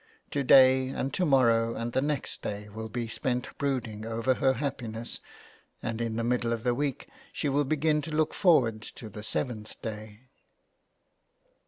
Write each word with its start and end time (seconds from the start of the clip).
To 0.31 0.43
day 0.43 0.87
and 0.89 1.13
to 1.13 1.27
morrow 1.27 1.75
and 1.75 1.93
the 1.93 2.01
next 2.01 2.41
day 2.41 2.69
will 2.69 2.89
be 2.89 3.07
spent 3.07 3.55
brooding 3.59 4.03
over 4.03 4.33
her 4.33 4.53
happiness, 4.53 5.19
and 5.83 6.01
in 6.01 6.15
the 6.15 6.23
middle 6.23 6.51
of 6.51 6.63
the 6.63 6.73
week 6.73 7.07
she 7.31 7.47
will 7.49 7.65
begin 7.65 8.01
to 8.01 8.11
look 8.11 8.33
forward 8.33 8.81
to 8.81 9.09
the 9.09 9.21
seventh 9.21 9.79
day. 9.83 10.21